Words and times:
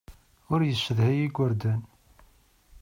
Ur 0.51 0.59
yessedhay 0.63 1.17
igerdan. 1.27 1.81